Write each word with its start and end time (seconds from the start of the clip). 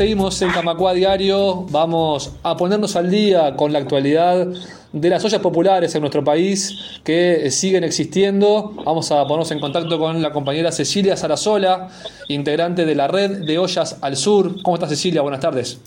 Seguimos 0.00 0.40
en 0.40 0.50
Camacua 0.50 0.94
Diario, 0.94 1.66
vamos 1.68 2.32
a 2.42 2.56
ponernos 2.56 2.96
al 2.96 3.10
día 3.10 3.54
con 3.54 3.70
la 3.70 3.80
actualidad 3.80 4.48
de 4.94 5.08
las 5.10 5.22
ollas 5.26 5.42
populares 5.42 5.94
en 5.94 6.00
nuestro 6.00 6.24
país 6.24 6.74
que 7.04 7.50
siguen 7.50 7.84
existiendo. 7.84 8.72
Vamos 8.82 9.12
a 9.12 9.22
ponernos 9.24 9.50
en 9.50 9.60
contacto 9.60 9.98
con 9.98 10.22
la 10.22 10.32
compañera 10.32 10.72
Cecilia 10.72 11.18
Sarasola, 11.18 11.90
integrante 12.28 12.86
de 12.86 12.94
la 12.94 13.08
red 13.08 13.44
de 13.44 13.58
Ollas 13.58 13.98
al 14.00 14.16
Sur. 14.16 14.62
¿Cómo 14.62 14.76
estás 14.76 14.88
Cecilia? 14.88 15.20
Buenas 15.20 15.40
tardes. 15.40 15.78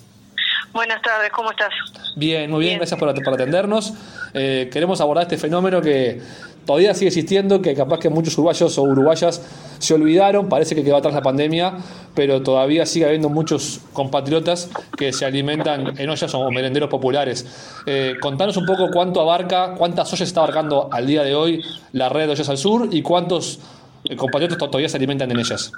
Buenas 0.74 1.04
tardes, 1.04 1.30
¿cómo 1.32 1.52
estás? 1.52 1.72
Bien, 2.16 2.50
muy 2.50 2.62
bien, 2.62 2.78
gracias 2.78 3.00
por, 3.00 3.08
atendernos. 3.08 3.94
Eh, 4.34 4.70
queremos 4.74 5.00
abordar 5.02 5.26
este 5.26 5.38
fenómeno 5.38 5.82
que 5.82 6.20
todavía 6.66 6.96
sigue 6.96 7.10
existiendo, 7.10 7.62
que 7.62 7.76
capaz 7.76 8.00
que 8.00 8.10
muchos 8.10 8.36
uruguayos 8.40 8.76
o 8.80 8.82
uruguayas 8.82 9.46
se 9.78 9.94
olvidaron, 9.94 10.50
parece 10.50 10.74
que 10.74 10.84
quedó 10.84 10.98
atrás 10.98 11.14
la 11.14 11.22
pandemia, 11.22 11.76
pero 12.16 12.42
todavía 12.42 12.88
sigue 12.88 13.06
habiendo 13.06 13.30
muchos 13.30 13.82
compatriotas 13.94 14.72
que 14.98 15.14
se 15.14 15.26
alimentan 15.26 15.94
en 16.00 16.10
ollas 16.10 16.34
o 16.34 16.50
merenderos 16.50 16.90
populares. 16.90 17.84
Eh, 17.86 18.16
contanos 18.20 18.58
un 18.58 18.66
poco 18.66 18.90
cuánto 18.92 19.22
abarca, 19.22 19.76
cuántas 19.76 20.12
ollas 20.12 20.28
está 20.28 20.42
abarcando 20.42 20.90
al 20.92 21.06
día 21.06 21.22
de 21.22 21.36
hoy 21.36 21.64
la 21.92 22.10
red 22.10 22.26
de 22.26 22.32
ollas 22.32 22.50
al 22.50 22.58
sur 22.58 22.88
y 22.90 23.04
cuántos 23.04 23.60
eh, 24.06 24.16
compatriotas 24.16 24.58
todavía 24.58 24.90
se 24.90 24.98
alimentan 24.98 25.30
en 25.30 25.40
ellas. 25.40 25.72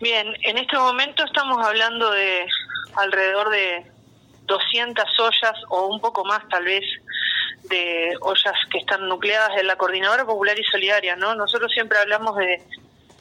Bien, 0.00 0.26
en 0.42 0.58
este 0.58 0.76
momento 0.76 1.24
estamos 1.24 1.66
hablando 1.66 2.10
de 2.10 2.46
alrededor 2.96 3.50
de 3.50 3.86
200 4.46 5.04
ollas 5.18 5.62
o 5.68 5.86
un 5.86 6.00
poco 6.00 6.24
más 6.24 6.46
tal 6.48 6.64
vez 6.64 6.84
de 7.64 8.14
ollas 8.20 8.54
que 8.70 8.78
están 8.78 9.08
nucleadas 9.08 9.52
en 9.58 9.66
la 9.66 9.76
Coordinadora 9.76 10.24
Popular 10.24 10.58
y 10.58 10.64
Solidaria, 10.64 11.16
¿no? 11.16 11.34
Nosotros 11.34 11.72
siempre 11.72 11.98
hablamos 11.98 12.36
de, 12.36 12.62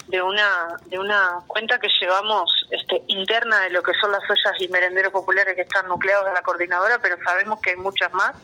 de 0.08 0.22
una 0.22 0.78
de 0.88 1.00
una 1.00 1.40
cuenta 1.48 1.80
que 1.80 1.88
llevamos 2.02 2.68
este, 2.72 3.04
interna 3.08 3.62
de 3.62 3.70
lo 3.70 3.82
que 3.82 3.94
son 4.02 4.12
las 4.12 4.24
ollas 4.30 4.60
y 4.60 4.68
merenderos 4.68 5.14
populares 5.14 5.56
que 5.56 5.62
están 5.62 5.88
nucleados 5.88 6.28
en 6.28 6.34
la 6.34 6.42
Coordinadora, 6.42 7.00
pero 7.02 7.16
sabemos 7.24 7.60
que 7.62 7.72
hay 7.72 7.78
muchas 7.78 8.12
más. 8.14 8.36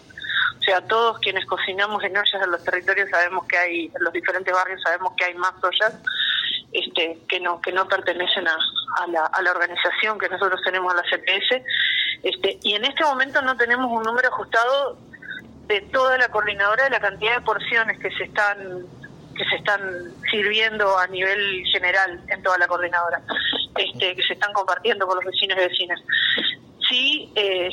O 0.58 0.62
sea, 0.62 0.82
todos 0.82 1.20
quienes 1.20 1.46
cocinamos 1.46 2.04
en 2.04 2.16
ollas 2.16 2.42
en 2.42 2.52
los 2.52 2.64
territorios 2.64 3.10
sabemos 3.10 3.46
que 3.46 3.58
hay, 3.58 3.86
en 3.86 4.04
los 4.04 4.14
diferentes 4.14 4.54
barrios 4.54 4.82
sabemos 4.82 5.14
que 5.18 5.26
hay 5.26 5.34
más 5.36 5.54
ollas 5.64 5.94
este, 6.72 7.20
que 7.28 7.40
no 7.40 7.62
que 7.62 7.72
no 7.72 7.88
pertenecen 7.88 8.48
a, 8.48 8.58
a, 8.98 9.08
la, 9.08 9.26
a 9.26 9.42
la 9.42 9.52
organización 9.52 10.20
que 10.20 10.30
nosotros 10.30 10.62
tenemos, 10.64 10.94
a 10.94 10.98
la 10.98 11.04
CPS. 11.04 11.64
Este, 12.24 12.60
y 12.64 12.74
en 12.74 12.86
este 12.86 13.04
momento 13.04 13.42
no 13.42 13.56
tenemos 13.58 13.92
un 13.92 14.04
número 14.04 14.28
ajustado 14.28 14.98
de 15.68 15.82
toda 15.82 16.18
la 16.18 16.30
coordinadora 16.30 16.86
de 16.86 16.90
la 16.90 17.00
cantidad 17.00 17.36
de 17.36 17.42
porciones 17.42 18.00
que 18.00 18.12
se 18.12 18.24
están 18.24 18.86
que 19.36 19.46
se 19.46 19.56
están 19.56 19.80
sirviendo 20.30 20.98
a 20.98 21.08
nivel 21.08 21.64
general 21.72 22.20
en 22.28 22.44
toda 22.44 22.58
la 22.58 22.68
coordinadora, 22.68 23.22
este, 23.78 24.14
que 24.14 24.22
se 24.24 24.34
están 24.34 24.52
compartiendo 24.52 25.08
con 25.08 25.16
los 25.16 25.24
vecinos 25.24 25.58
y 25.58 25.62
vecinas. 25.62 26.02
Sí, 26.90 27.32
eh, 27.36 27.70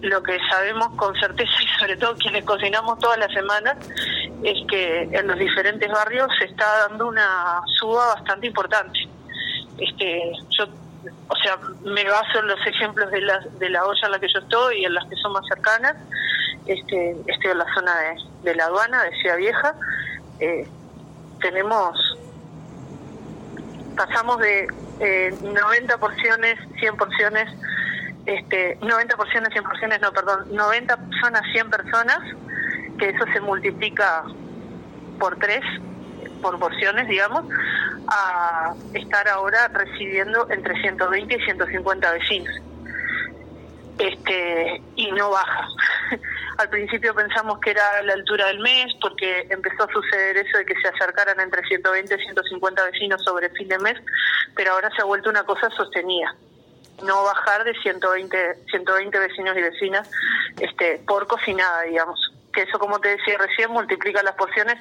lo 0.00 0.22
que 0.22 0.38
sabemos 0.48 0.96
con 0.96 1.14
certeza 1.20 1.52
y 1.62 1.78
sobre 1.78 1.96
todo 1.98 2.16
quienes 2.16 2.44
cocinamos 2.44 2.98
todas 3.00 3.18
las 3.18 3.32
semanas 3.32 3.76
es 4.42 4.66
que 4.68 5.02
en 5.02 5.26
los 5.26 5.38
diferentes 5.38 5.90
barrios 5.90 6.28
se 6.38 6.46
está 6.46 6.88
dando 6.88 7.08
una 7.08 7.60
suba 7.78 8.14
bastante 8.14 8.46
importante. 8.46 8.98
Este, 9.78 10.32
yo, 10.50 10.64
o 11.28 11.36
sea, 11.36 11.58
me 11.84 12.04
baso 12.04 12.38
en 12.40 12.48
los 12.48 12.66
ejemplos 12.66 13.10
de 13.10 13.20
la, 13.20 13.38
de 13.58 13.70
la 13.70 13.84
olla 13.84 14.06
en 14.06 14.12
la 14.12 14.18
que 14.18 14.28
yo 14.32 14.40
estoy 14.40 14.80
y 14.80 14.84
en 14.84 14.94
las 14.94 15.06
que 15.08 15.16
son 15.16 15.32
más 15.32 15.46
cercanas 15.46 15.96
este, 16.66 17.16
estoy 17.26 17.50
en 17.50 17.58
la 17.58 17.74
zona 17.74 17.92
de, 18.42 18.54
la 18.54 18.64
aduana, 18.66 19.02
de 19.04 19.10
Ciudad 19.20 19.36
Vieja. 19.36 19.74
Eh, 20.38 20.66
tenemos, 21.40 22.18
pasamos 23.96 24.38
de 24.38 24.68
eh, 25.00 25.34
90 25.42 25.98
porciones, 25.98 26.58
100 26.78 26.96
porciones, 26.96 27.48
este, 28.26 28.78
90 28.82 29.16
porciones, 29.16 29.50
100 29.52 29.64
porciones, 29.64 30.00
no, 30.00 30.12
perdón, 30.12 30.46
90 30.54 30.96
personas, 30.96 31.42
100 31.52 31.70
personas, 31.70 32.18
que 33.00 33.08
eso 33.08 33.24
se 33.32 33.40
multiplica 33.40 34.24
por 35.18 35.36
3, 35.38 35.60
por 36.42 36.58
porciones, 36.58 37.08
digamos, 37.08 37.44
a 38.06 38.74
estar 38.94 39.26
ahora 39.28 39.68
recibiendo 39.68 40.46
entre 40.50 40.80
120 40.80 41.34
y 41.34 41.44
150 41.44 42.12
vecinos. 42.12 42.54
Este, 43.98 44.82
y 44.96 45.10
no 45.12 45.30
baja. 45.30 45.66
Al 46.58 46.68
principio 46.68 47.14
pensamos 47.14 47.58
que 47.60 47.70
era 47.70 48.02
la 48.02 48.12
altura 48.12 48.46
del 48.46 48.60
mes 48.60 48.92
porque 49.00 49.46
empezó 49.50 49.84
a 49.84 49.92
suceder 49.92 50.36
eso 50.36 50.58
de 50.58 50.66
que 50.66 50.74
se 50.80 50.88
acercaran 50.88 51.40
entre 51.40 51.62
120 51.66 52.14
y 52.14 52.18
150 52.18 52.84
vecinos 52.84 53.22
sobre 53.22 53.48
fin 53.50 53.68
de 53.68 53.78
mes, 53.78 53.96
pero 54.54 54.72
ahora 54.72 54.90
se 54.94 55.02
ha 55.02 55.04
vuelto 55.04 55.30
una 55.30 55.44
cosa 55.44 55.70
sostenida. 55.70 56.34
No 57.02 57.24
bajar 57.24 57.64
de 57.64 57.72
120, 57.80 58.64
120 58.70 59.18
vecinos 59.18 59.56
y 59.56 59.62
vecinas 59.62 60.10
este, 60.60 61.02
por 61.06 61.26
cocinada, 61.26 61.82
digamos. 61.82 62.30
Que 62.52 62.62
eso, 62.62 62.78
como 62.78 63.00
te 63.00 63.16
decía 63.16 63.38
recién, 63.38 63.70
multiplica 63.70 64.22
las 64.22 64.34
porciones 64.34 64.78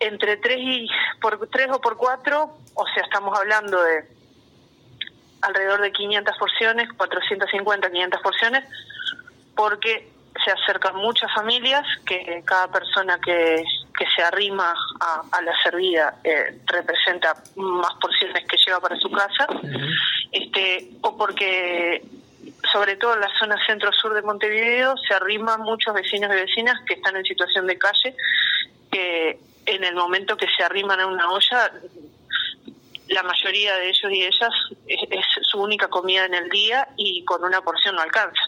entre 0.00 0.36
3, 0.36 0.58
y, 0.58 0.88
por 1.20 1.48
3 1.48 1.68
o 1.72 1.80
por 1.80 1.96
4, 1.96 2.58
o 2.74 2.86
sea, 2.88 3.02
estamos 3.02 3.38
hablando 3.38 3.82
de 3.82 4.04
alrededor 5.42 5.80
de 5.80 5.92
500 5.92 6.36
porciones, 6.38 6.92
450, 6.92 7.90
500 7.90 8.20
porciones, 8.20 8.64
porque 9.54 10.10
se 10.44 10.50
acercan 10.50 10.96
muchas 10.96 11.32
familias, 11.34 11.86
que 12.04 12.42
cada 12.44 12.70
persona 12.70 13.18
que, 13.24 13.64
que 13.98 14.04
se 14.14 14.22
arrima 14.22 14.74
a, 15.00 15.40
la 15.42 15.52
servida 15.62 16.18
eh, 16.24 16.58
representa 16.66 17.34
más 17.56 17.94
porciones 18.00 18.46
que 18.46 18.56
lleva 18.64 18.80
para 18.80 18.96
su 18.96 19.10
casa, 19.10 19.46
este, 20.32 20.90
o 21.00 21.16
porque 21.16 22.02
sobre 22.72 22.96
todo 22.96 23.14
en 23.14 23.20
la 23.20 23.38
zona 23.38 23.56
centro-sur 23.66 24.14
de 24.14 24.22
Montevideo 24.22 24.94
se 24.96 25.14
arriman 25.14 25.60
muchos 25.62 25.94
vecinos 25.94 26.30
y 26.32 26.40
vecinas 26.40 26.80
que 26.86 26.94
están 26.94 27.16
en 27.16 27.24
situación 27.24 27.66
de 27.66 27.78
calle, 27.78 28.14
que 28.90 29.38
en 29.66 29.84
el 29.84 29.94
momento 29.94 30.36
que 30.36 30.46
se 30.56 30.62
arriman 30.62 31.00
a 31.00 31.06
una 31.06 31.30
olla, 31.30 31.72
la 33.08 33.22
mayoría 33.22 33.76
de 33.76 33.88
ellos 33.88 34.12
y 34.12 34.24
ellas 34.24 34.50
es 34.86 35.26
su 35.42 35.60
única 35.60 35.88
comida 35.88 36.24
en 36.24 36.34
el 36.34 36.48
día 36.48 36.88
y 36.96 37.24
con 37.24 37.44
una 37.44 37.60
porción 37.60 37.94
no 37.94 38.02
alcanza. 38.02 38.42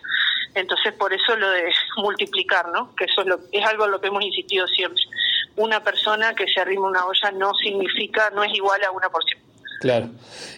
Entonces, 0.54 0.94
por 0.94 1.12
eso 1.12 1.36
lo 1.36 1.50
de 1.50 1.72
multiplicar, 1.96 2.68
¿no? 2.68 2.94
Que 2.96 3.04
eso 3.04 3.20
es, 3.20 3.26
lo, 3.26 3.38
es 3.52 3.64
algo 3.64 3.84
en 3.84 3.92
lo 3.92 4.00
que 4.00 4.08
hemos 4.08 4.24
insistido 4.24 4.66
siempre. 4.66 5.02
Una 5.56 5.82
persona 5.82 6.34
que 6.34 6.46
se 6.48 6.60
arrima 6.60 6.88
una 6.88 7.06
olla 7.06 7.30
no 7.32 7.52
significa, 7.54 8.30
no 8.30 8.42
es 8.42 8.52
igual 8.54 8.82
a 8.84 8.90
una 8.90 9.08
porción. 9.08 9.47
Claro. 9.80 10.08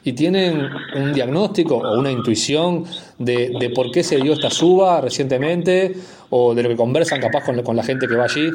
¿Y 0.02 0.14
tienen 0.14 0.70
un 0.94 1.12
diagnóstico 1.12 1.76
o 1.76 1.98
una 1.98 2.10
intuición 2.10 2.86
de, 3.18 3.52
de 3.60 3.70
por 3.70 3.90
qué 3.90 4.02
se 4.02 4.16
dio 4.16 4.32
esta 4.32 4.50
suba 4.50 5.00
recientemente 5.00 5.94
o 6.30 6.54
de 6.54 6.62
lo 6.62 6.68
que 6.70 6.76
conversan 6.76 7.20
capaz 7.20 7.44
con, 7.44 7.62
con 7.62 7.76
la 7.76 7.82
gente 7.82 8.08
que 8.08 8.16
va 8.16 8.24
allí? 8.24 8.50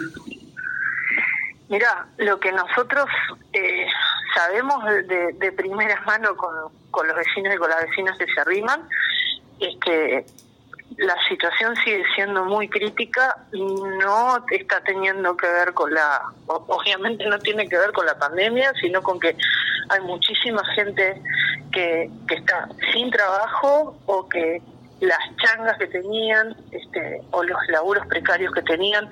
Mira, 1.69 2.07
lo 2.17 2.39
que 2.39 2.51
nosotros 2.51 3.05
eh, 3.53 3.85
sabemos 4.33 4.83
de, 5.07 5.33
de 5.33 5.51
primera 5.51 6.01
mano 6.05 6.35
con, 6.35 6.51
con 6.91 7.07
los 7.07 7.15
vecinos 7.15 7.53
y 7.53 7.57
con 7.57 7.69
las 7.69 7.81
vecinas 7.87 8.17
que 8.17 8.25
se 8.25 8.39
arriman 8.39 8.81
es 9.59 9.75
que 9.83 10.25
la 10.97 11.15
situación 11.27 11.75
sigue 11.77 12.03
siendo 12.15 12.45
muy 12.45 12.69
crítica 12.69 13.35
y 13.51 13.61
no 13.61 14.45
está 14.49 14.81
teniendo 14.81 15.35
que 15.35 15.47
ver 15.47 15.73
con 15.73 15.93
la, 15.93 16.21
obviamente 16.47 17.25
no 17.25 17.37
tiene 17.39 17.67
que 17.67 17.77
ver 17.77 17.91
con 17.91 18.05
la 18.05 18.17
pandemia, 18.17 18.71
sino 18.79 19.01
con 19.01 19.19
que 19.19 19.35
hay 19.89 20.01
muchísima 20.01 20.63
gente 20.73 21.21
que, 21.71 22.09
que 22.27 22.35
está 22.35 22.69
sin 22.93 23.11
trabajo 23.11 23.97
o 24.05 24.27
que 24.29 24.61
las 25.01 25.19
changas 25.37 25.77
que 25.77 25.87
tenían 25.87 26.55
este, 26.71 27.21
o 27.31 27.43
los 27.43 27.59
laburos 27.67 28.05
precarios 28.07 28.53
que 28.53 28.61
tenían 28.61 29.09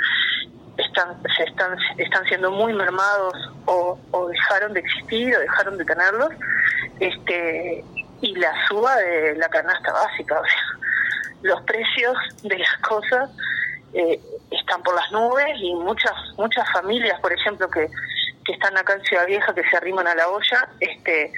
están 0.78 1.22
se 1.38 1.44
están 1.44 1.78
están 1.98 2.26
siendo 2.26 2.50
muy 2.50 2.74
mermados 2.74 3.34
o, 3.66 4.00
o 4.12 4.28
dejaron 4.28 4.74
de 4.74 4.80
existir 4.80 5.36
o 5.36 5.40
dejaron 5.40 5.78
de 5.78 5.86
tenerlos 5.86 6.30
este 7.00 7.84
y 8.22 8.36
la 8.36 8.52
suba 8.68 8.96
de 8.96 9.36
la 9.36 9.50
canasta 9.50 9.92
básica 9.92 10.40
o 10.40 10.44
sea 10.46 10.73
los 11.44 11.62
precios 11.64 12.18
de 12.42 12.58
las 12.58 12.78
cosas 12.80 13.30
eh, 13.94 14.20
están 14.50 14.82
por 14.82 14.96
las 14.96 15.12
nubes 15.12 15.46
y 15.58 15.74
muchas 15.76 16.14
muchas 16.38 16.66
familias, 16.72 17.20
por 17.20 17.32
ejemplo, 17.32 17.70
que, 17.70 17.88
que 18.44 18.54
están 18.54 18.76
acá 18.78 18.94
en 18.94 19.04
Ciudad 19.04 19.28
Vieja, 19.28 19.54
que 19.54 19.64
se 19.70 19.78
arriman 19.78 20.08
a 20.08 20.16
la 20.16 20.30
olla, 20.30 20.68
este 20.80 21.32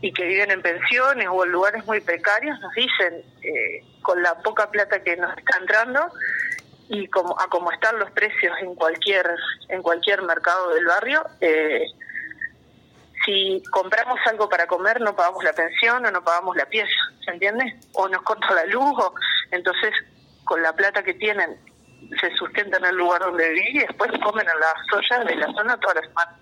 y 0.00 0.12
que 0.12 0.24
viven 0.26 0.50
en 0.50 0.62
pensiones 0.62 1.26
o 1.30 1.44
en 1.44 1.50
lugares 1.50 1.84
muy 1.86 2.00
precarios, 2.00 2.58
nos 2.60 2.72
dicen, 2.74 3.22
eh, 3.42 3.82
con 4.02 4.22
la 4.22 4.36
poca 4.42 4.70
plata 4.70 5.02
que 5.02 5.16
nos 5.16 5.36
está 5.36 5.58
entrando 5.58 6.00
y 6.88 7.08
como 7.08 7.38
a 7.40 7.48
como 7.48 7.72
están 7.72 7.98
los 7.98 8.10
precios 8.12 8.54
en 8.60 8.74
cualquier 8.74 9.26
en 9.68 9.82
cualquier 9.82 10.22
mercado 10.22 10.70
del 10.74 10.86
barrio, 10.86 11.24
eh, 11.40 11.82
si 13.28 13.62
compramos 13.70 14.18
algo 14.26 14.48
para 14.48 14.66
comer 14.66 15.02
no 15.02 15.14
pagamos 15.14 15.44
la 15.44 15.52
pensión 15.52 16.04
o 16.04 16.10
no 16.10 16.24
pagamos 16.24 16.56
la 16.56 16.64
pieza, 16.64 16.88
¿se 17.22 17.30
entiende? 17.30 17.76
O 17.92 18.08
nos 18.08 18.22
corta 18.22 18.54
la 18.54 18.64
luz, 18.64 18.92
o, 18.96 19.12
entonces 19.50 19.92
con 20.44 20.62
la 20.62 20.72
plata 20.72 21.02
que 21.02 21.12
tienen 21.14 21.56
se 22.18 22.34
sustentan 22.36 22.82
en 22.84 22.90
el 22.90 22.96
lugar 22.96 23.20
donde 23.20 23.50
vivir 23.50 23.76
y 23.76 23.78
después 23.80 24.10
comen 24.24 24.46
en 24.48 24.60
las 24.60 24.74
ollas 24.94 25.26
de 25.26 25.36
la 25.36 25.52
zona 25.52 25.78
todas 25.78 25.96
las 25.96 26.06
semanas. 26.06 26.34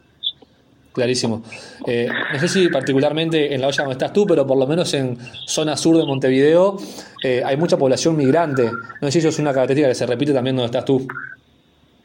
Clarísimo. 0.92 1.42
Eh, 1.86 2.08
no 2.32 2.38
sé 2.38 2.48
si 2.48 2.68
particularmente 2.68 3.52
en 3.52 3.60
la 3.60 3.66
olla 3.66 3.82
donde 3.82 3.92
estás 3.92 4.12
tú, 4.12 4.26
pero 4.26 4.46
por 4.46 4.56
lo 4.56 4.66
menos 4.66 4.94
en 4.94 5.18
zona 5.46 5.76
sur 5.76 5.96
de 5.96 6.06
Montevideo 6.06 6.76
eh, 7.22 7.42
hay 7.44 7.56
mucha 7.56 7.76
población 7.76 8.16
migrante. 8.16 8.70
No 9.00 9.08
sé 9.08 9.12
si 9.12 9.18
eso 9.18 9.28
es 9.28 9.38
una 9.40 9.52
característica 9.52 9.88
que 9.88 9.94
se 9.94 10.06
repite 10.06 10.32
también 10.32 10.56
donde 10.56 10.66
estás 10.66 10.84
tú. 10.84 11.06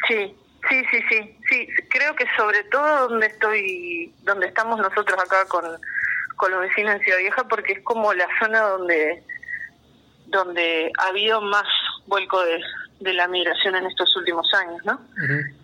Sí, 0.08 0.36
sí, 0.72 0.84
sí, 0.90 1.00
sí. 1.10 1.38
sí. 1.50 1.68
Creo 1.90 2.16
que 2.16 2.26
sobre 2.36 2.64
todo 2.66 3.10
donde 3.10 3.28
estoy, 3.28 4.14
donde 4.24 4.48
estamos 4.48 4.80
nosotros 4.80 5.20
acá 5.20 5.46
con, 5.48 5.64
con 6.38 6.52
los 6.52 6.62
vecinos 6.62 6.96
en 6.96 7.02
Ciudad 7.02 7.20
Vieja, 7.20 7.48
porque 7.48 7.74
es 7.74 7.82
como 7.84 8.14
la 8.14 8.28
zona 8.40 8.62
donde, 8.62 9.24
donde 10.28 10.92
ha 10.98 11.08
habido 11.08 11.42
más 11.42 11.68
vuelco 12.08 12.42
de, 12.44 12.60
de 13.02 13.14
la 13.14 13.28
migración 13.28 13.76
en 13.76 13.86
estos 13.86 14.16
últimos 14.16 14.52
años, 14.54 14.80
¿no? 14.86 15.00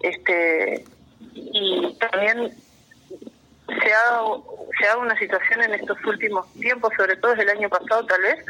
Este 0.02 0.86
y 1.34 1.96
también 2.00 2.52
se 3.68 3.94
ha, 3.94 4.12
dado, 4.12 4.44
se 4.78 4.86
ha 4.86 4.90
dado 4.90 5.02
una 5.02 5.18
situación 5.18 5.62
en 5.64 5.74
estos 5.76 5.98
últimos 6.06 6.52
tiempos, 6.54 6.92
sobre 6.98 7.16
todo 7.18 7.32
desde 7.32 7.44
el 7.44 7.58
año 7.58 7.70
pasado 7.70 8.06
tal 8.06 8.22
vez, 8.22 8.46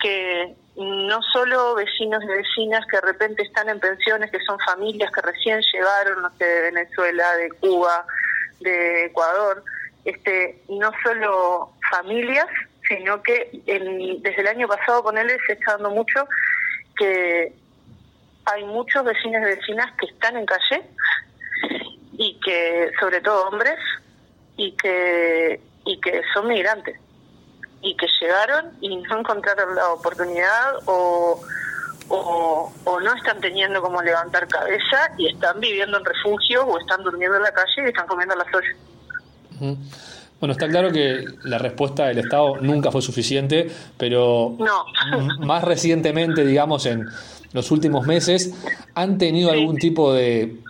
que 0.00 0.54
no 0.80 1.20
solo 1.22 1.74
vecinos 1.74 2.24
y 2.24 2.26
vecinas 2.26 2.86
que 2.86 2.96
de 2.96 3.02
repente 3.02 3.42
están 3.42 3.68
en 3.68 3.78
pensiones, 3.78 4.30
que 4.30 4.40
son 4.40 4.58
familias 4.60 5.12
que 5.12 5.20
recién 5.20 5.60
llegaron, 5.72 6.22
no 6.22 6.30
sé, 6.38 6.44
de 6.44 6.60
Venezuela, 6.72 7.36
de 7.36 7.50
Cuba, 7.60 8.06
de 8.60 9.04
Ecuador, 9.04 9.62
este, 10.06 10.62
no 10.70 10.90
solo 11.02 11.70
familias, 11.90 12.46
sino 12.88 13.22
que 13.22 13.50
desde 14.22 14.40
el 14.40 14.46
año 14.46 14.66
pasado 14.66 15.02
con 15.02 15.18
él 15.18 15.30
se 15.46 15.52
está 15.52 15.72
dando 15.72 15.90
mucho 15.90 16.26
que 16.96 17.52
hay 18.46 18.64
muchos 18.64 19.04
vecinos 19.04 19.42
y 19.42 19.56
vecinas 19.56 19.92
que 19.98 20.06
están 20.06 20.38
en 20.38 20.46
calle 20.46 20.82
y 22.12 22.40
que, 22.40 22.90
sobre 22.98 23.20
todo 23.20 23.48
hombres, 23.48 23.78
y 24.56 24.72
que, 24.76 25.60
y 25.84 26.00
que 26.00 26.22
son 26.32 26.48
migrantes 26.48 26.98
y 27.82 27.96
que 27.96 28.06
llegaron 28.20 28.72
y 28.80 28.96
no 28.96 29.18
encontraron 29.18 29.74
la 29.74 29.88
oportunidad 29.88 30.76
o, 30.86 31.40
o, 32.08 33.00
no 33.00 33.14
están 33.14 33.40
teniendo 33.40 33.80
como 33.80 34.02
levantar 34.02 34.46
cabeza 34.48 35.12
y 35.16 35.28
están 35.28 35.60
viviendo 35.60 35.98
en 35.98 36.04
refugio 36.04 36.64
o 36.64 36.78
están 36.78 37.02
durmiendo 37.02 37.36
en 37.36 37.42
la 37.42 37.52
calle 37.52 37.84
y 37.84 37.88
están 37.88 38.06
comiendo 38.06 38.34
las 38.34 38.46
ollas. 38.54 38.76
Bueno, 40.40 40.52
está 40.52 40.68
claro 40.68 40.90
que 40.90 41.24
la 41.44 41.58
respuesta 41.58 42.06
del 42.06 42.18
Estado 42.18 42.56
nunca 42.60 42.90
fue 42.90 43.02
suficiente, 43.02 43.70
pero 43.98 44.56
más 45.40 45.62
recientemente, 45.64 46.44
digamos, 46.44 46.86
en 46.86 47.06
los 47.52 47.70
últimos 47.70 48.06
meses, 48.06 48.54
¿han 48.94 49.18
tenido 49.18 49.50
algún 49.50 49.76
tipo 49.76 50.12
de 50.12 50.60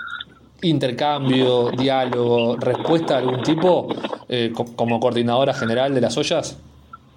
intercambio, 0.63 1.71
diálogo, 1.71 2.57
respuesta 2.57 3.15
de 3.15 3.21
algún 3.21 3.43
tipo 3.43 3.89
eh, 4.29 4.53
como 4.77 4.99
coordinadora 4.99 5.55
general 5.55 5.95
de 5.95 6.01
las 6.01 6.17
ollas? 6.17 6.59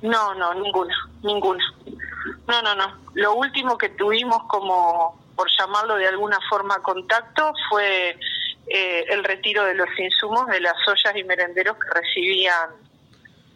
No, 0.03 0.35
no, 0.35 0.53
ninguna, 0.53 0.95
ninguna. 1.23 1.63
No, 2.47 2.61
no, 2.61 2.75
no. 2.75 2.97
Lo 3.13 3.35
último 3.35 3.77
que 3.77 3.89
tuvimos 3.89 4.43
como, 4.49 5.17
por 5.35 5.47
llamarlo 5.57 5.95
de 5.95 6.07
alguna 6.07 6.39
forma, 6.49 6.81
contacto 6.83 7.53
fue 7.69 8.17
eh, 8.67 9.05
el 9.09 9.23
retiro 9.23 9.63
de 9.63 9.75
los 9.75 9.87
insumos 9.97 10.47
de 10.47 10.59
las 10.59 10.75
ollas 10.87 11.15
y 11.15 11.23
merenderos 11.23 11.77
que 11.77 11.99
recibían 11.99 12.69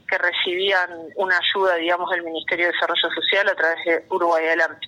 que 0.09 0.17
recibían 0.17 0.89
una 1.17 1.37
ayuda, 1.37 1.75
digamos, 1.75 2.09
del 2.11 2.23
Ministerio 2.23 2.67
de 2.67 2.71
Desarrollo 2.71 3.09
Social 3.13 3.49
a 3.49 3.55
través 3.55 3.83
de 3.83 4.05
Uruguay 4.09 4.45
Adelante. 4.45 4.87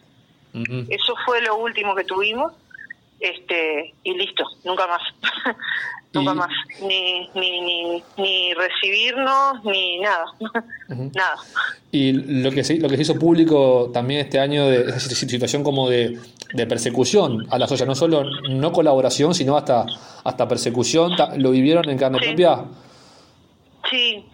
Eso 0.90 1.14
fue 1.26 1.42
lo 1.42 1.58
último 1.58 1.94
que 1.94 2.06
tuvimos 2.06 2.54
este 3.20 3.94
y 4.04 4.14
listo, 4.14 4.44
nunca 4.64 4.88
más. 4.88 5.02
nunca 6.14 6.34
más. 6.34 6.50
Ni, 6.82 7.30
ni, 7.36 7.62
ni, 7.62 8.04
ni, 8.18 8.54
recibirnos, 8.54 9.64
ni 9.64 10.00
nada. 10.00 10.26
nada. 10.88 11.36
Y 11.92 12.14
lo 12.42 12.52
que, 12.52 12.64
se, 12.64 12.78
lo 12.78 12.90
que 12.90 12.96
se 12.96 13.02
hizo 13.04 13.16
público 13.16 13.90
también 13.94 14.22
este 14.22 14.40
año 14.40 14.68
de 14.68 14.90
esa 14.90 15.10
situación 15.10 15.64
como 15.64 15.90
de, 15.90 16.20
de 16.54 16.68
persecución 16.68 17.48
a 17.52 17.58
las 17.58 17.72
ollas, 17.72 17.88
no 17.88 17.96
solo 17.96 18.24
no 18.50 18.72
colaboración, 18.72 19.34
sino 19.34 19.58
hasta, 19.58 19.86
hasta 20.24 20.48
persecución, 20.48 21.14
¿lo 21.38 21.52
vivieron 21.52 21.90
en 21.90 21.98
carne 21.98 22.20
propia? 22.20 22.66
Sí, 23.90 24.26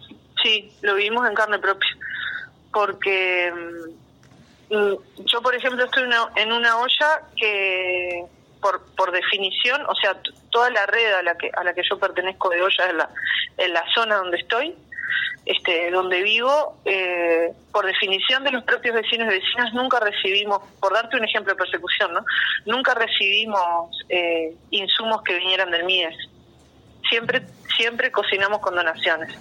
sí, 0.42 0.70
lo 0.82 0.94
vivimos 0.94 1.26
en 1.28 1.34
carne 1.34 1.58
propia. 1.58 1.88
Porque 2.72 3.52
mm, 4.70 5.24
yo, 5.24 5.42
por 5.42 5.54
ejemplo, 5.54 5.84
estoy 5.84 6.04
en 6.36 6.52
una 6.52 6.78
olla 6.78 7.22
que 7.36 8.26
por, 8.60 8.84
por 8.96 9.12
definición, 9.12 9.82
o 9.86 9.94
sea, 9.94 10.16
toda 10.50 10.70
la 10.70 10.86
red 10.86 11.12
a 11.12 11.22
la 11.22 11.36
que 11.36 11.50
a 11.56 11.64
la 11.64 11.74
que 11.74 11.82
yo 11.88 11.98
pertenezco 11.98 12.48
de 12.50 12.62
olla 12.62 12.90
en 12.90 12.96
la, 12.96 13.10
en 13.58 13.72
la 13.72 13.84
zona 13.94 14.16
donde 14.16 14.38
estoy, 14.38 14.74
este, 15.46 15.92
donde 15.92 16.22
vivo, 16.22 16.76
eh, 16.84 17.52
por 17.70 17.86
definición 17.86 18.42
de 18.42 18.50
los 18.50 18.64
propios 18.64 18.96
vecinos 18.96 19.28
y 19.32 19.38
vecinas, 19.38 19.72
nunca 19.74 20.00
recibimos, 20.00 20.60
por 20.80 20.92
darte 20.92 21.16
un 21.16 21.24
ejemplo 21.24 21.52
de 21.52 21.58
persecución, 21.58 22.12
¿no? 22.12 22.24
Nunca 22.66 22.94
recibimos 22.94 23.96
eh, 24.08 24.54
insumos 24.70 25.22
que 25.22 25.38
vinieran 25.38 25.70
del 25.70 25.84
MIES. 25.84 26.16
Siempre, 27.08 27.42
siempre 27.76 28.10
cocinamos 28.10 28.58
con 28.58 28.74
donaciones. 28.74 29.32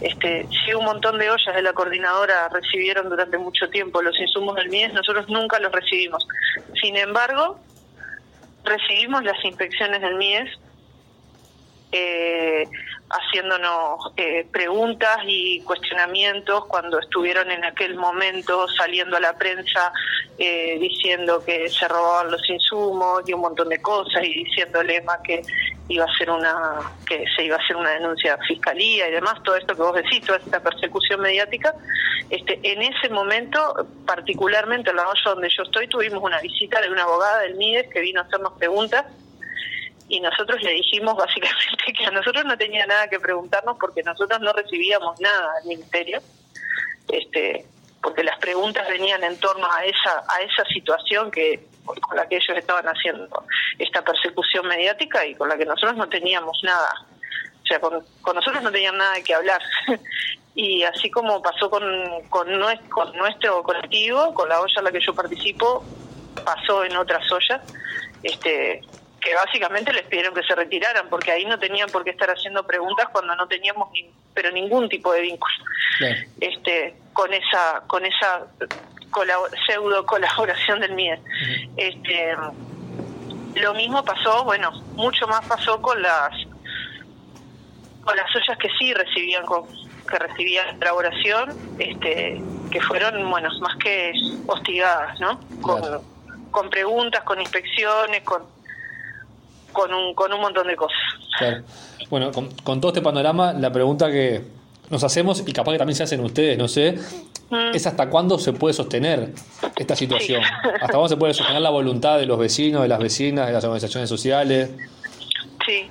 Este, 0.00 0.48
si 0.64 0.72
un 0.72 0.86
montón 0.86 1.18
de 1.18 1.30
ollas 1.30 1.54
de 1.54 1.60
la 1.60 1.74
coordinadora 1.74 2.48
recibieron 2.48 3.10
durante 3.10 3.36
mucho 3.36 3.68
tiempo 3.68 4.00
los 4.00 4.18
insumos 4.18 4.56
del 4.56 4.70
MIES, 4.70 4.94
nosotros 4.94 5.28
nunca 5.28 5.58
los 5.58 5.70
recibimos. 5.70 6.26
Sin 6.80 6.96
embargo, 6.96 7.60
recibimos 8.64 9.22
las 9.24 9.44
inspecciones 9.44 10.00
del 10.00 10.16
MIES 10.16 10.50
eh, 11.92 12.64
haciéndonos 13.10 14.12
eh, 14.16 14.46
preguntas 14.52 15.18
y 15.26 15.60
cuestionamientos 15.62 16.66
cuando 16.66 17.00
estuvieron 17.00 17.50
en 17.50 17.64
aquel 17.64 17.96
momento 17.96 18.68
saliendo 18.68 19.16
a 19.16 19.20
la 19.20 19.36
prensa 19.36 19.92
eh, 20.38 20.78
diciendo 20.78 21.42
que 21.44 21.68
se 21.68 21.88
robaban 21.88 22.30
los 22.30 22.48
insumos 22.48 23.22
y 23.26 23.32
un 23.32 23.40
montón 23.40 23.68
de 23.68 23.82
cosas 23.82 24.22
y 24.22 24.44
diciendo 24.44 24.82
lema 24.82 25.20
que 25.22 25.42
iba 25.88 26.04
a 26.04 26.16
ser 26.16 26.30
una 26.30 26.80
que 27.04 27.24
se 27.36 27.44
iba 27.44 27.56
a 27.56 27.58
hacer 27.58 27.76
una 27.76 27.90
denuncia 27.90 28.34
a 28.34 28.38
fiscalía 28.44 29.08
y 29.08 29.10
demás 29.10 29.42
todo 29.42 29.56
esto 29.56 29.74
que 29.74 29.82
vos 29.82 29.94
decís 29.94 30.24
toda 30.24 30.38
esta 30.38 30.62
persecución 30.62 31.20
mediática. 31.20 31.74
Este 32.30 32.60
en 32.62 32.80
ese 32.80 33.08
momento 33.08 33.88
particularmente 34.06 34.90
en 34.90 34.96
la 34.96 35.08
olla 35.08 35.20
donde 35.26 35.48
yo 35.50 35.64
estoy 35.64 35.88
tuvimos 35.88 36.22
una 36.22 36.40
visita 36.40 36.80
de 36.80 36.90
una 36.90 37.02
abogada 37.02 37.40
del 37.40 37.56
MIDES 37.56 37.88
que 37.92 38.00
vino 38.00 38.20
a 38.20 38.24
hacernos 38.24 38.52
preguntas 38.52 39.04
y 40.10 40.20
nosotros 40.20 40.60
le 40.62 40.72
dijimos 40.72 41.16
básicamente 41.16 41.92
que 41.96 42.04
a 42.04 42.10
nosotros 42.10 42.44
no 42.44 42.58
tenía 42.58 42.84
nada 42.86 43.08
que 43.08 43.20
preguntarnos 43.20 43.76
porque 43.80 44.02
nosotros 44.02 44.40
no 44.40 44.52
recibíamos 44.52 45.18
nada 45.20 45.54
del 45.60 45.68
ministerio 45.68 46.20
este 47.08 47.64
porque 48.02 48.24
las 48.24 48.38
preguntas 48.38 48.88
venían 48.88 49.22
en 49.22 49.38
torno 49.38 49.66
a 49.70 49.84
esa 49.84 50.24
a 50.28 50.40
esa 50.42 50.64
situación 50.64 51.30
que 51.30 51.70
con 51.84 52.16
la 52.16 52.28
que 52.28 52.36
ellos 52.36 52.56
estaban 52.56 52.86
haciendo 52.86 53.44
esta 53.78 54.02
persecución 54.02 54.66
mediática 54.66 55.24
y 55.24 55.34
con 55.34 55.48
la 55.48 55.56
que 55.56 55.64
nosotros 55.64 55.96
no 55.96 56.08
teníamos 56.08 56.58
nada. 56.62 57.06
O 57.62 57.66
sea 57.66 57.80
con, 57.80 58.04
nosotros 58.34 58.62
no 58.62 58.70
tenían 58.70 58.96
nada 58.96 59.20
que 59.22 59.34
hablar. 59.34 59.60
Y 60.52 60.82
así 60.82 61.08
como 61.12 61.40
pasó 61.40 61.70
con, 61.70 61.84
con, 62.28 62.58
nuestro, 62.58 62.88
con 62.90 63.16
nuestro 63.16 63.62
colectivo 63.62 64.34
con 64.34 64.48
la 64.48 64.60
olla 64.60 64.74
en 64.78 64.84
la 64.84 64.90
que 64.90 65.00
yo 65.00 65.14
participo 65.14 65.84
pasó 66.44 66.84
en 66.84 66.96
otras 66.96 67.30
ollas 67.30 67.60
este 68.24 68.82
que 69.20 69.34
básicamente 69.34 69.92
les 69.92 70.04
pidieron 70.04 70.34
que 70.34 70.42
se 70.42 70.54
retiraran 70.54 71.08
porque 71.08 71.30
ahí 71.30 71.44
no 71.44 71.58
tenían 71.58 71.90
por 71.90 72.04
qué 72.04 72.10
estar 72.10 72.30
haciendo 72.30 72.66
preguntas 72.66 73.08
cuando 73.12 73.34
no 73.36 73.46
teníamos 73.46 73.90
ni, 73.92 74.10
pero 74.34 74.50
ningún 74.50 74.88
tipo 74.88 75.12
de 75.12 75.22
vínculo. 75.22 75.54
Este 76.40 76.94
con 77.12 77.32
esa 77.34 77.82
con 77.86 78.04
esa 78.06 78.46
pseudo 79.66 80.06
colaboración 80.06 80.80
del 80.80 80.94
MIE 80.94 81.18
este 81.76 82.34
lo 83.56 83.74
mismo 83.74 84.04
pasó 84.04 84.44
bueno 84.44 84.70
mucho 84.94 85.26
más 85.26 85.44
pasó 85.46 85.82
con 85.82 86.00
las 86.00 86.32
con 88.04 88.16
las 88.16 88.34
ollas 88.36 88.56
que 88.58 88.68
sí 88.78 88.94
recibían 88.94 89.44
con, 89.44 89.66
que 90.08 90.18
recibían 90.18 90.80
elaboración 90.80 91.50
este 91.78 92.40
que 92.70 92.80
fueron 92.82 93.28
bueno 93.28 93.50
más 93.60 93.76
que 93.76 94.12
hostigadas 94.46 95.18
no 95.18 95.40
con, 95.60 95.82
con 96.52 96.70
preguntas 96.70 97.22
con 97.24 97.40
inspecciones 97.40 98.22
con 98.22 98.59
con 99.72 99.92
un, 99.92 100.14
con 100.14 100.32
un 100.32 100.40
montón 100.40 100.66
de 100.66 100.76
cosas. 100.76 100.98
Bueno, 102.08 102.30
con, 102.32 102.80
todo 102.80 102.90
este 102.90 103.02
panorama, 103.02 103.52
la 103.52 103.72
pregunta 103.72 104.10
que 104.10 104.42
nos 104.90 105.04
hacemos, 105.04 105.42
y 105.46 105.52
capaz 105.52 105.72
que 105.72 105.78
también 105.78 105.96
se 105.96 106.02
hacen 106.02 106.20
ustedes, 106.20 106.58
no 106.58 106.68
sé, 106.68 106.98
mm. 107.50 107.74
es 107.74 107.86
hasta 107.86 108.10
cuándo 108.10 108.38
se 108.38 108.52
puede 108.52 108.74
sostener 108.74 109.30
esta 109.76 109.94
situación. 109.94 110.42
¿Hasta 110.74 110.88
cuándo 110.88 111.08
se 111.08 111.16
puede 111.16 111.34
sostener 111.34 111.62
la 111.62 111.70
voluntad 111.70 112.18
de 112.18 112.26
los 112.26 112.38
vecinos, 112.38 112.82
de 112.82 112.88
las 112.88 112.98
vecinas, 112.98 113.46
de 113.46 113.52
las 113.52 113.64
organizaciones 113.64 114.08
sociales? 114.08 114.70
Sí, 115.64 115.88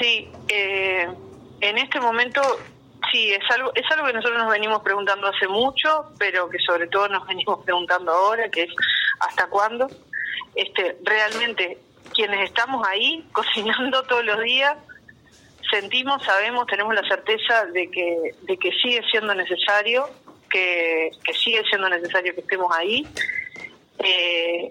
sí. 0.00 0.28
Eh, 0.48 1.08
en 1.60 1.78
este 1.78 2.00
momento, 2.00 2.40
sí, 3.12 3.30
es 3.30 3.50
algo, 3.54 3.70
es 3.74 3.84
algo 3.92 4.06
que 4.06 4.14
nosotros 4.14 4.38
nos 4.38 4.50
venimos 4.50 4.82
preguntando 4.82 5.28
hace 5.28 5.46
mucho, 5.46 6.06
pero 6.18 6.48
que 6.48 6.58
sobre 6.58 6.88
todo 6.88 7.08
nos 7.08 7.26
venimos 7.26 7.64
preguntando 7.64 8.10
ahora, 8.10 8.50
que 8.50 8.64
es 8.64 8.70
hasta 9.20 9.46
cuándo. 9.48 9.88
Este, 10.54 10.96
realmente 11.04 11.78
quienes 12.20 12.50
estamos 12.50 12.86
ahí 12.86 13.26
cocinando 13.32 14.02
todos 14.02 14.24
los 14.26 14.42
días, 14.42 14.76
sentimos, 15.70 16.22
sabemos, 16.22 16.66
tenemos 16.66 16.94
la 16.94 17.02
certeza 17.08 17.64
de 17.66 17.90
que, 17.90 18.34
de 18.42 18.58
que 18.58 18.70
sigue 18.72 19.02
siendo 19.10 19.34
necesario, 19.34 20.10
que, 20.50 21.10
sigue 21.32 21.62
siendo 21.64 21.88
necesario 21.88 22.34
que 22.34 22.40
estemos 22.42 22.70
ahí. 22.76 23.06
Eh, 24.00 24.70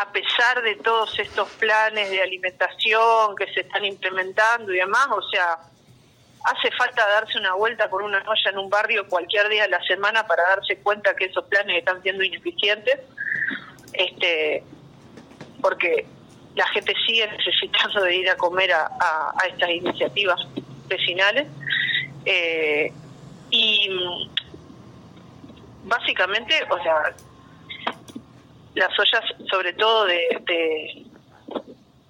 a 0.00 0.10
pesar 0.10 0.60
de 0.62 0.74
todos 0.76 1.16
estos 1.20 1.48
planes 1.50 2.10
de 2.10 2.20
alimentación 2.20 3.36
que 3.36 3.46
se 3.52 3.60
están 3.60 3.84
implementando 3.84 4.72
y 4.74 4.78
demás, 4.78 5.06
o 5.10 5.22
sea, 5.30 5.58
hace 6.46 6.70
falta 6.76 7.06
darse 7.08 7.38
una 7.38 7.54
vuelta 7.54 7.88
por 7.88 8.02
una 8.02 8.18
olla 8.26 8.50
en 8.50 8.58
un 8.58 8.68
barrio 8.68 9.06
cualquier 9.08 9.48
día 9.48 9.62
de 9.62 9.68
la 9.68 9.82
semana 9.84 10.26
para 10.26 10.42
darse 10.48 10.78
cuenta 10.78 11.14
que 11.14 11.26
esos 11.26 11.44
planes 11.44 11.78
están 11.78 12.02
siendo 12.02 12.24
ineficientes, 12.24 13.00
este, 13.92 14.64
porque 15.60 16.06
la 16.56 16.66
gente 16.68 16.94
sigue 17.06 17.26
necesitando 17.28 18.02
de 18.02 18.16
ir 18.16 18.30
a 18.30 18.36
comer 18.36 18.72
a, 18.72 19.34
estas 19.46 19.70
iniciativas 19.70 20.40
vecinales. 20.88 21.46
Eh, 22.24 22.90
y 23.50 23.88
básicamente, 25.84 26.54
o 26.70 26.82
sea, 26.82 27.14
las 28.74 28.98
ollas, 28.98 29.24
sobre 29.50 29.74
todo 29.74 30.06
de, 30.06 31.04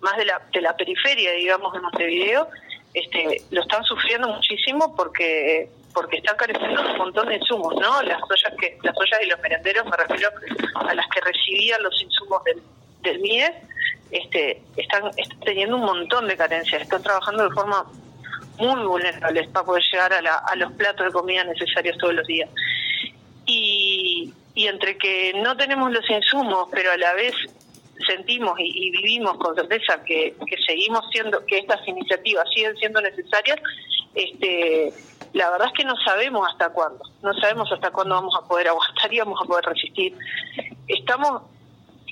más 0.01 0.17
de 0.17 0.25
la, 0.25 0.41
de 0.53 0.61
la 0.61 0.77
periferia, 0.77 1.33
digamos, 1.33 1.73
de 1.73 1.81
Montevideo, 1.81 2.49
este, 2.95 3.43
lo 3.51 3.61
están 3.61 3.85
sufriendo 3.85 4.29
muchísimo 4.29 4.95
porque 4.97 5.69
porque 5.93 6.19
están 6.19 6.37
careciendo 6.37 6.83
un 6.93 6.99
montón 6.99 7.27
de 7.29 7.37
insumos, 7.37 7.75
¿no? 7.77 8.03
Las 8.03 8.21
ollas 8.23 8.53
que 8.61 8.79
las 8.83 8.95
ollas 8.99 9.19
y 9.23 9.27
los 9.29 9.41
merenderos, 9.41 9.87
me 9.87 9.97
refiero 9.97 10.29
a 10.75 10.95
las 10.95 11.07
que 11.09 11.21
recibían 11.23 11.83
los 11.83 12.03
insumos 12.03 12.45
del, 12.45 12.63
del 13.01 13.19
MIDES, 13.21 13.53
este, 14.11 14.63
están, 14.77 15.11
teniendo 15.45 15.77
un 15.77 15.85
montón 15.85 16.27
de 16.29 16.37
carencias, 16.37 16.83
están 16.83 17.03
trabajando 17.03 17.49
de 17.49 17.55
forma 17.55 17.85
muy 18.59 18.85
vulnerable 18.87 19.49
para 19.49 19.67
poder 19.67 19.83
llegar 19.93 20.13
a, 20.13 20.39
a 20.39 20.57
los 20.57 20.73
platos 20.73 21.07
de 21.07 21.13
comida 21.13 21.45
necesarios 21.45 21.97
todos 21.99 22.15
los 22.15 22.27
días. 22.27 22.49
Y, 23.45 24.33
y 24.55 24.67
entre 24.67 24.97
que 24.97 25.35
no 25.35 25.57
tenemos 25.57 25.93
los 25.93 26.09
insumos, 26.11 26.69
pero 26.73 26.91
a 26.91 26.97
la 26.97 27.13
vez 27.13 27.35
sentimos 28.07 28.59
y, 28.59 28.91
vivimos 28.91 29.37
con 29.39 29.55
certeza 29.55 30.03
que, 30.05 30.35
seguimos 30.67 31.05
siendo, 31.13 31.45
que 31.47 31.59
estas 31.59 31.87
iniciativas 31.87 32.49
siguen 32.55 32.77
siendo 32.77 33.01
necesarias, 33.01 33.59
este, 34.15 34.93
la 35.35 35.51
verdad 35.51 35.69
es 35.69 35.75
que 35.75 35.85
no 35.85 35.95
sabemos 36.05 36.49
hasta 36.51 36.71
cuándo, 36.71 37.05
no 37.23 37.35
sabemos 37.35 37.71
hasta 37.71 37.91
cuándo 37.91 38.15
vamos 38.15 38.35
a 38.35 38.47
poder 38.49 38.69
aguantar 38.69 39.13
y 39.13 39.19
vamos 39.19 39.41
a 39.43 39.47
poder 39.47 39.65
resistir. 39.67 40.17
Estamos 40.89 41.43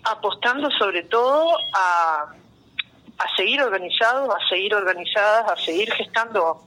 apostando 0.05 0.71
sobre 0.73 1.03
todo 1.05 1.57
a, 1.75 2.35
a 3.19 3.37
seguir 3.37 3.63
organizados, 3.63 4.35
a 4.35 4.49
seguir 4.49 4.75
organizadas, 4.75 5.51
a 5.51 5.57
seguir 5.65 5.93
gestando 5.93 6.63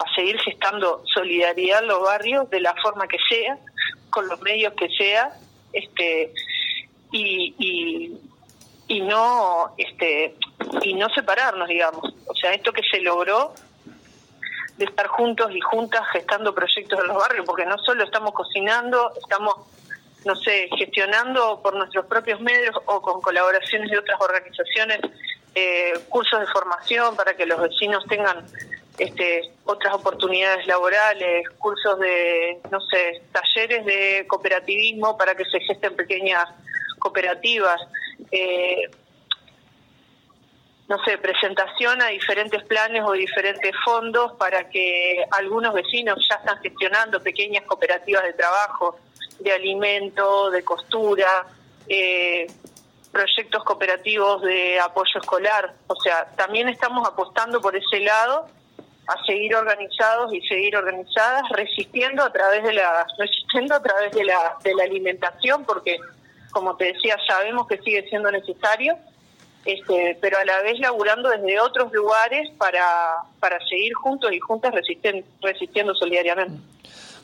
a 0.00 0.14
seguir 0.14 0.38
gestando 0.38 1.02
solidaridad 1.12 1.82
en 1.82 1.88
los 1.88 2.00
barrios 2.02 2.48
de 2.50 2.60
la 2.60 2.74
forma 2.80 3.08
que 3.08 3.18
sea, 3.28 3.58
con 4.10 4.28
los 4.28 4.40
medios 4.42 4.72
que 4.74 4.88
sea, 4.90 5.32
este 5.72 6.32
y, 7.10 7.54
y, 7.58 8.18
y 8.86 9.00
no 9.00 9.74
este 9.76 10.36
y 10.82 10.94
no 10.94 11.08
separarnos 11.10 11.68
digamos. 11.68 12.14
O 12.26 12.34
sea 12.34 12.52
esto 12.52 12.72
que 12.72 12.82
se 12.90 13.00
logró 13.00 13.54
de 14.76 14.84
estar 14.84 15.08
juntos 15.08 15.50
y 15.52 15.60
juntas 15.60 16.02
gestando 16.12 16.54
proyectos 16.54 17.00
en 17.00 17.08
los 17.08 17.16
barrios 17.16 17.44
porque 17.44 17.66
no 17.66 17.76
solo 17.78 18.04
estamos 18.04 18.32
cocinando 18.32 19.12
estamos 19.20 19.56
no 20.28 20.36
sé 20.36 20.68
gestionando 20.76 21.58
por 21.62 21.74
nuestros 21.74 22.04
propios 22.04 22.38
medios 22.42 22.76
o 22.84 23.00
con 23.00 23.22
colaboraciones 23.22 23.90
de 23.90 23.96
otras 23.96 24.20
organizaciones 24.20 25.00
eh, 25.54 25.94
cursos 26.10 26.38
de 26.40 26.46
formación 26.48 27.16
para 27.16 27.34
que 27.34 27.46
los 27.46 27.58
vecinos 27.58 28.04
tengan 28.06 28.44
este, 28.98 29.50
otras 29.64 29.94
oportunidades 29.94 30.66
laborales, 30.66 31.48
cursos 31.58 31.98
de, 31.98 32.60
no 32.70 32.78
sé, 32.82 33.22
talleres 33.32 33.86
de 33.86 34.26
cooperativismo 34.28 35.16
para 35.16 35.34
que 35.34 35.46
se 35.46 35.60
gesten 35.60 35.96
pequeñas 35.96 36.44
cooperativas, 36.98 37.80
eh, 38.30 38.90
no 40.88 41.02
sé, 41.04 41.16
presentación 41.16 42.02
a 42.02 42.08
diferentes 42.08 42.62
planes 42.64 43.02
o 43.06 43.12
diferentes 43.12 43.72
fondos 43.82 44.32
para 44.34 44.68
que 44.68 45.24
algunos 45.30 45.72
vecinos 45.72 46.18
ya 46.28 46.36
están 46.36 46.58
gestionando 46.60 47.22
pequeñas 47.22 47.64
cooperativas 47.64 48.24
de 48.24 48.34
trabajo, 48.34 48.98
de 49.38 49.52
alimento, 49.52 50.50
de 50.50 50.64
costura, 50.64 51.46
eh, 51.88 52.46
proyectos 53.12 53.64
cooperativos 53.64 54.42
de 54.42 54.78
apoyo 54.80 55.20
escolar. 55.20 55.74
O 55.86 55.96
sea, 55.96 56.26
también 56.36 56.68
estamos 56.68 57.06
apostando 57.06 57.60
por 57.60 57.74
ese 57.76 58.00
lado 58.00 58.46
a 59.06 59.24
seguir 59.24 59.54
organizados 59.56 60.32
y 60.34 60.40
seguir 60.42 60.76
organizadas, 60.76 61.48
resistiendo 61.50 62.22
a 62.22 62.30
través 62.30 62.62
de 62.62 62.74
la, 62.74 63.06
resistiendo 63.18 63.74
a 63.74 63.82
través 63.82 64.12
de 64.12 64.24
la, 64.24 64.56
de 64.62 64.74
la 64.74 64.84
alimentación, 64.84 65.64
porque 65.64 65.98
como 66.50 66.76
te 66.76 66.92
decía, 66.92 67.16
sabemos 67.26 67.66
que 67.66 67.78
sigue 67.78 68.06
siendo 68.08 68.30
necesario, 68.30 68.98
este, 69.64 70.16
pero 70.20 70.38
a 70.38 70.44
la 70.44 70.60
vez 70.62 70.78
laburando 70.78 71.30
desde 71.30 71.60
otros 71.60 71.92
lugares 71.92 72.50
para, 72.58 73.16
para 73.40 73.58
seguir 73.66 73.94
juntos 73.94 74.30
y 74.32 74.38
juntas 74.40 74.74
resistiendo 74.74 75.94
solidariamente. 75.94 76.77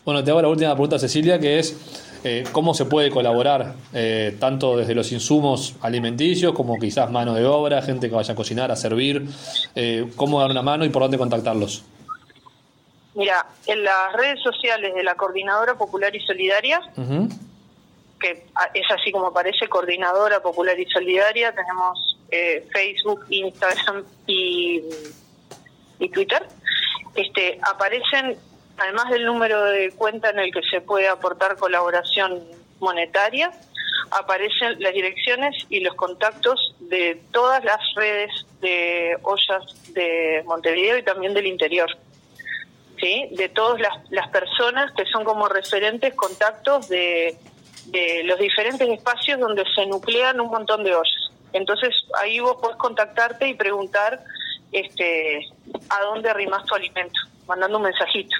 Bueno, 0.05 0.23
te 0.23 0.31
hago 0.31 0.43
la 0.43 0.49
última 0.49 0.73
pregunta, 0.73 0.99
Cecilia, 0.99 1.39
que 1.39 1.59
es 1.59 2.21
eh, 2.25 2.45
cómo 2.53 2.75
se 2.75 2.85
puede 2.85 3.11
colaborar, 3.11 3.75
eh, 3.93 4.37
tanto 4.39 4.77
desde 4.77 4.95
los 4.95 5.11
insumos 5.13 5.77
alimenticios 5.81 6.53
como 6.53 6.79
quizás 6.79 7.11
mano 7.11 7.35
de 7.35 7.47
obra, 7.47 7.81
gente 7.81 8.09
que 8.09 8.15
vaya 8.15 8.35
a 8.35 8.37
cocinar, 8.37 8.71
a 8.71 8.77
servir, 8.77 9.27
eh, 9.75 10.11
cómo 10.17 10.41
dar 10.41 10.51
una 10.51 10.63
mano 10.63 10.85
y 10.85 10.91
por 10.91 11.03
dónde 11.03 11.17
contactarlos. 11.17 11.85
Mira, 13.15 13.47
en 13.67 13.85
las 13.85 14.13
redes 14.15 14.43
sociales 14.43 14.95
de 14.95 15.05
la 15.05 15.15
Coordinadora 15.15 15.75
Popular 15.75 16.15
y 16.15 16.21
Solidaria, 16.21 16.81
que 18.21 18.47
es 18.75 18.87
así 18.91 19.13
como 19.13 19.27
aparece, 19.29 19.69
Coordinadora 19.69 20.41
Popular 20.41 20.79
y 20.79 20.87
Solidaria. 20.87 21.55
Tenemos 21.55 22.19
eh, 22.31 22.67
Facebook, 22.73 23.25
Instagram 23.29 24.05
y, 24.27 24.83
y 25.99 26.09
Twitter. 26.09 26.47
Este, 27.15 27.61
aparecen, 27.63 28.37
además 28.77 29.11
del 29.11 29.25
número 29.25 29.65
de 29.65 29.93
cuenta 29.93 30.31
en 30.31 30.39
el 30.39 30.53
que 30.53 30.63
se 30.71 30.81
puede 30.81 31.09
aportar 31.09 31.57
colaboración 31.57 32.43
monetaria, 32.81 33.53
aparecen 34.11 34.81
las 34.81 34.93
direcciones 34.93 35.57
y 35.69 35.81
los 35.81 35.95
contactos 35.95 36.75
de 36.81 37.23
todas 37.33 37.65
las 37.65 37.81
redes 37.95 38.31
de 38.61 39.17
ollas 39.23 39.93
de 39.93 40.43
Montevideo 40.47 40.99
y 40.99 41.03
también 41.03 41.35
del 41.35 41.47
interior. 41.47 41.89
¿Sí? 43.01 43.29
De 43.33 43.49
todas 43.49 43.81
las, 43.81 44.11
las 44.11 44.29
personas 44.29 44.93
que 44.93 45.05
son 45.07 45.25
como 45.25 45.49
referentes 45.49 46.15
contactos 46.15 46.89
de 46.89 47.37
de 47.87 48.23
los 48.25 48.39
diferentes 48.39 48.89
espacios 48.89 49.39
donde 49.39 49.65
se 49.75 49.87
nuclean 49.87 50.41
un 50.41 50.49
montón 50.49 50.85
de 50.85 50.95
ollas. 50.95 51.31
Entonces 51.53 51.91
ahí 52.21 52.41
vos 52.41 52.57
podés 52.61 52.77
contactarte 52.77 53.49
y 53.49 53.55
preguntar 53.55 54.21
este, 54.73 55.47
a 55.89 56.03
dónde 56.05 56.31
arrimas 56.31 56.65
tu 56.65 56.75
alimento, 56.75 57.19
mandando 57.47 57.79
un 57.79 57.85
mensajito. 57.85 58.37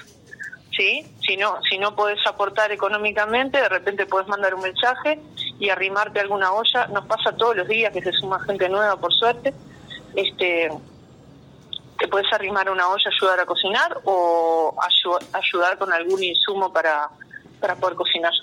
¿Sí? 0.75 1.05
Si 1.25 1.37
no, 1.37 1.59
si 1.69 1.77
no 1.77 1.95
podés 1.95 2.19
aportar 2.27 2.71
económicamente, 2.71 3.59
de 3.59 3.69
repente 3.69 4.05
podés 4.05 4.27
mandar 4.27 4.53
un 4.55 4.61
mensaje 4.61 5.19
y 5.57 5.69
arrimarte 5.69 6.19
alguna 6.19 6.51
olla. 6.51 6.87
Nos 6.87 7.05
pasa 7.05 7.31
todos 7.37 7.55
los 7.55 7.67
días 7.67 7.93
que 7.93 8.01
se 8.01 8.11
suma 8.11 8.39
gente 8.41 8.67
nueva, 8.67 8.97
por 8.97 9.13
suerte. 9.13 9.53
Este, 10.15 10.69
te 11.97 12.07
puedes 12.09 12.31
arrimar 12.33 12.69
una 12.69 12.89
olla, 12.89 13.09
ayudar 13.09 13.39
a 13.39 13.45
cocinar 13.45 13.99
o 14.03 14.75
ayudar 15.31 15.77
con 15.77 15.93
algún 15.93 16.21
insumo 16.21 16.73
para, 16.73 17.09
para 17.61 17.75
poder 17.75 17.95
cocinar. 17.95 18.33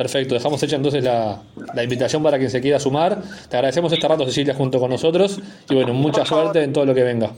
Perfecto, 0.00 0.34
dejamos 0.34 0.62
hecha 0.62 0.76
entonces 0.76 1.04
la, 1.04 1.42
invitación 1.82 2.22
para 2.22 2.38
quien 2.38 2.48
se 2.50 2.60
quiera 2.62 2.80
sumar. 2.80 3.18
Te 3.50 3.56
agradecemos 3.56 3.92
este 3.92 4.08
rato, 4.08 4.24
Cecilia, 4.24 4.54
junto 4.54 4.80
con 4.80 4.90
nosotros. 4.90 5.38
Y 5.68 5.74
bueno, 5.74 5.92
mucha 5.92 6.24
suerte 6.24 6.62
en 6.62 6.72
todo 6.72 6.86
lo 6.86 6.94
que 6.94 7.02
venga. 7.02 7.30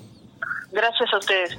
Gracias 0.71 1.13
a 1.13 1.19
ustedes. 1.19 1.59